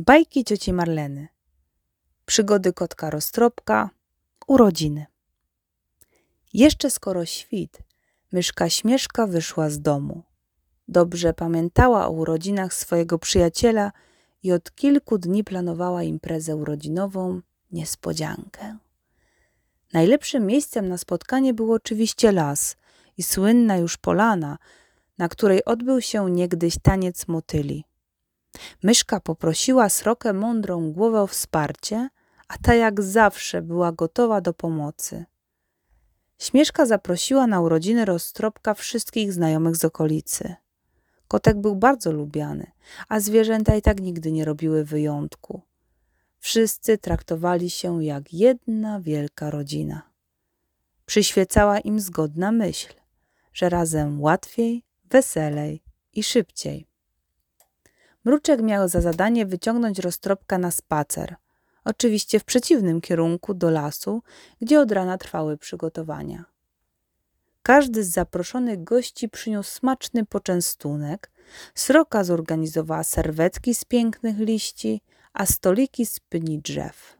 Bajki 0.00 0.44
cioci 0.44 0.72
Marleny. 0.72 1.28
Przygody 2.26 2.72
kotka 2.72 3.10
roztropka. 3.10 3.90
Urodziny. 4.46 5.06
Jeszcze 6.54 6.90
skoro 6.90 7.24
świt, 7.26 7.78
myszka 8.32 8.68
śmieszka 8.68 9.26
wyszła 9.26 9.70
z 9.70 9.80
domu. 9.80 10.22
Dobrze 10.88 11.34
pamiętała 11.34 12.06
o 12.06 12.10
urodzinach 12.10 12.74
swojego 12.74 13.18
przyjaciela 13.18 13.92
i 14.42 14.52
od 14.52 14.74
kilku 14.74 15.18
dni 15.18 15.44
planowała 15.44 16.02
imprezę 16.02 16.56
urodzinową, 16.56 17.40
niespodziankę. 17.72 18.78
Najlepszym 19.92 20.46
miejscem 20.46 20.88
na 20.88 20.98
spotkanie 20.98 21.54
był 21.54 21.72
oczywiście 21.72 22.32
las 22.32 22.76
i 23.16 23.22
słynna 23.22 23.76
już 23.76 23.96
polana, 23.96 24.58
na 25.18 25.28
której 25.28 25.64
odbył 25.64 26.00
się 26.00 26.30
niegdyś 26.30 26.74
taniec 26.82 27.28
motyli. 27.28 27.84
Myszka 28.82 29.20
poprosiła 29.20 29.88
srokę 29.88 30.32
mądrą 30.32 30.92
głowę 30.92 31.20
o 31.20 31.26
wsparcie, 31.26 32.08
a 32.48 32.58
ta 32.58 32.74
jak 32.74 33.02
zawsze 33.02 33.62
była 33.62 33.92
gotowa 33.92 34.40
do 34.40 34.52
pomocy. 34.52 35.24
Śmieszka 36.38 36.86
zaprosiła 36.86 37.46
na 37.46 37.60
urodziny 37.60 38.04
roztropka 38.04 38.74
wszystkich 38.74 39.32
znajomych 39.32 39.76
z 39.76 39.84
okolicy. 39.84 40.54
Kotek 41.28 41.60
był 41.60 41.76
bardzo 41.76 42.12
lubiany, 42.12 42.70
a 43.08 43.20
zwierzęta 43.20 43.76
i 43.76 43.82
tak 43.82 44.00
nigdy 44.00 44.32
nie 44.32 44.44
robiły 44.44 44.84
wyjątku. 44.84 45.62
Wszyscy 46.38 46.98
traktowali 46.98 47.70
się 47.70 48.04
jak 48.04 48.34
jedna 48.34 49.00
wielka 49.00 49.50
rodzina. 49.50 50.02
Przyświecała 51.06 51.78
im 51.78 52.00
zgodna 52.00 52.52
myśl, 52.52 52.94
że 53.52 53.68
razem 53.68 54.22
łatwiej, 54.22 54.82
weselej 55.04 55.82
i 56.12 56.22
szybciej. 56.22 56.87
Mruczek 58.28 58.62
miał 58.62 58.88
za 58.88 59.00
zadanie 59.00 59.46
wyciągnąć 59.46 59.98
roztropka 59.98 60.58
na 60.58 60.70
spacer, 60.70 61.36
oczywiście 61.84 62.40
w 62.40 62.44
przeciwnym 62.44 63.00
kierunku 63.00 63.54
do 63.54 63.70
lasu, 63.70 64.22
gdzie 64.60 64.80
od 64.80 64.92
rana 64.92 65.18
trwały 65.18 65.58
przygotowania. 65.58 66.44
Każdy 67.62 68.04
z 68.04 68.08
zaproszonych 68.08 68.84
gości 68.84 69.28
przyniósł 69.28 69.70
smaczny 69.70 70.26
poczęstunek, 70.26 71.30
sroka 71.74 72.24
zorganizowała 72.24 73.04
serwetki 73.04 73.74
z 73.74 73.84
pięknych 73.84 74.38
liści, 74.38 75.02
a 75.32 75.46
stoliki 75.46 76.06
z 76.06 76.20
pni 76.20 76.58
drzew. 76.58 77.16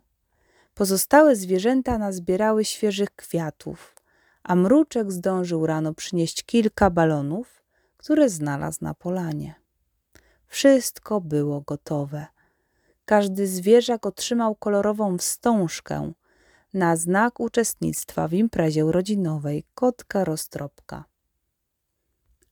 Pozostałe 0.74 1.36
zwierzęta 1.36 1.98
nazbierały 1.98 2.64
świeżych 2.64 3.10
kwiatów, 3.16 3.94
a 4.42 4.54
mruczek 4.54 5.12
zdążył 5.12 5.66
rano 5.66 5.94
przynieść 5.94 6.42
kilka 6.42 6.90
balonów, 6.90 7.62
które 7.96 8.28
znalazł 8.28 8.78
na 8.80 8.94
polanie. 8.94 9.67
Wszystko 10.48 11.20
było 11.20 11.60
gotowe. 11.60 12.26
Każdy 13.04 13.46
zwierzak 13.46 14.06
otrzymał 14.06 14.54
kolorową 14.54 15.18
wstążkę 15.18 16.12
na 16.74 16.96
znak 16.96 17.40
uczestnictwa 17.40 18.28
w 18.28 18.32
imprezie 18.32 18.86
urodzinowej 18.86 19.64
kotka 19.74 20.24
roztropka. 20.24 21.04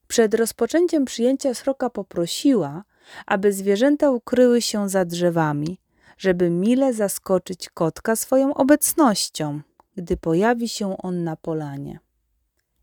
Przed 0.08 0.34
rozpoczęciem 0.34 1.04
przyjęcia 1.04 1.54
sroka 1.54 1.90
poprosiła, 1.90 2.84
aby 3.26 3.52
zwierzęta 3.52 4.10
ukryły 4.10 4.62
się 4.62 4.88
za 4.88 5.04
drzewami, 5.04 5.78
żeby 6.18 6.50
mile 6.50 6.94
zaskoczyć 6.94 7.70
kotka 7.70 8.16
swoją 8.16 8.54
obecnością, 8.54 9.60
gdy 9.96 10.16
pojawi 10.16 10.68
się 10.68 10.96
on 10.98 11.24
na 11.24 11.36
polanie. 11.36 11.98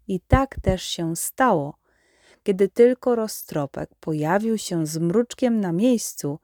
I 0.08 0.20
tak 0.20 0.56
też 0.62 0.84
się 0.84 1.16
stało– 1.16 1.74
kiedy 2.44 2.70
tylko 2.70 3.16
roztropek 3.16 3.90
pojawił 4.00 4.58
się 4.58 4.88
z 4.88 4.98
mruczkiem 4.98 5.60
na 5.60 5.72
miejscu, 5.72 6.40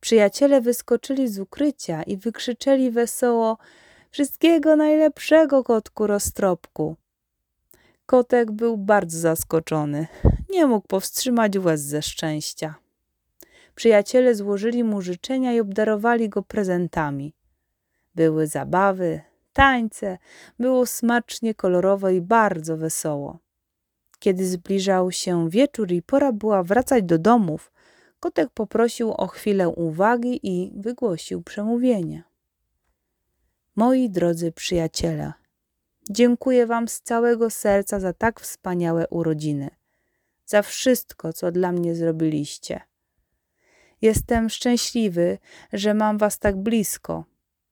przyjaciele 0.00 0.60
wyskoczyli 0.60 1.28
z 1.28 1.38
ukrycia 1.38 2.02
i 2.02 2.16
wykrzyczeli 2.16 2.90
wesoło 2.90 3.58
Wszystkiego 4.10 4.76
najlepszego, 4.76 5.64
kotku 5.64 6.06
roztropku. 6.06 6.96
Kotek 8.06 8.50
był 8.50 8.76
bardzo 8.76 9.18
zaskoczony. 9.18 10.06
Nie 10.50 10.66
mógł 10.66 10.86
powstrzymać 10.86 11.58
łez 11.58 11.80
ze 11.80 12.02
szczęścia. 12.02 12.74
Przyjaciele 13.74 14.34
złożyli 14.34 14.84
mu 14.84 15.02
życzenia 15.02 15.52
i 15.52 15.60
obdarowali 15.60 16.28
go 16.28 16.42
prezentami. 16.42 17.34
Były 18.14 18.46
zabawy, 18.46 19.20
tańce, 19.52 20.18
było 20.58 20.86
smacznie, 20.86 21.54
kolorowo 21.54 22.10
i 22.10 22.20
bardzo 22.20 22.76
wesoło. 22.76 23.38
Kiedy 24.20 24.46
zbliżał 24.46 25.12
się 25.12 25.50
wieczór 25.50 25.92
i 25.92 26.02
pora 26.02 26.32
była 26.32 26.62
wracać 26.62 27.04
do 27.04 27.18
domów, 27.18 27.72
kotek 28.20 28.50
poprosił 28.50 29.12
o 29.12 29.26
chwilę 29.26 29.68
uwagi 29.68 30.40
i 30.42 30.72
wygłosił 30.76 31.42
przemówienie. 31.42 32.22
Moi 33.76 34.10
drodzy 34.10 34.52
przyjaciele, 34.52 35.32
dziękuję 36.10 36.66
Wam 36.66 36.88
z 36.88 37.00
całego 37.00 37.50
serca 37.50 38.00
za 38.00 38.12
tak 38.12 38.40
wspaniałe 38.40 39.08
urodziny, 39.08 39.70
za 40.46 40.62
wszystko, 40.62 41.32
co 41.32 41.52
dla 41.52 41.72
mnie 41.72 41.94
zrobiliście. 41.94 42.80
Jestem 44.02 44.50
szczęśliwy, 44.50 45.38
że 45.72 45.94
mam 45.94 46.18
Was 46.18 46.38
tak 46.38 46.56
blisko. 46.56 47.24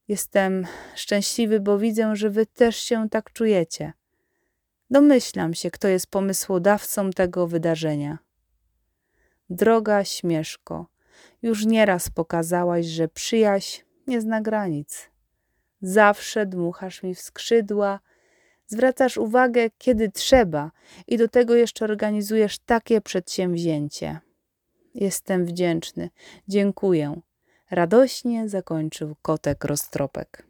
Jestem 0.09 0.66
szczęśliwy, 0.94 1.60
bo 1.60 1.78
widzę, 1.78 2.16
że 2.16 2.30
Wy 2.30 2.47
też 2.47 2.76
się 2.76 3.09
tak 3.09 3.32
czujecie. 3.32 3.92
Domyślam 4.91 5.54
się, 5.54 5.71
kto 5.71 5.88
jest 5.88 6.06
pomysłodawcą 6.06 7.10
tego 7.10 7.47
wydarzenia. 7.47 8.19
Droga 9.50 10.04
Śmieszko, 10.04 10.87
już 11.43 11.66
nieraz 11.66 12.10
pokazałaś, 12.10 12.87
że 12.87 13.09
przyjaźń 13.09 13.82
nie 14.06 14.21
zna 14.21 14.41
granic. 14.41 15.10
Zawsze 15.82 16.47
dmuchasz 16.47 17.03
mi 17.03 17.15
w 17.15 17.21
skrzydła, 17.21 18.00
zwracasz 18.66 19.16
uwagę, 19.16 19.71
kiedy 19.78 20.10
trzeba 20.10 20.71
i 21.06 21.16
do 21.16 21.28
tego 21.28 21.54
jeszcze 21.54 21.84
organizujesz 21.84 22.59
takie 22.59 23.00
przedsięwzięcie. 23.00 24.21
Jestem 24.94 25.44
wdzięczny. 25.44 26.10
Dziękuję. 26.48 27.21
Radośnie 27.71 28.48
zakończył 28.48 29.16
kotek 29.22 29.65
roztropek. 29.65 30.47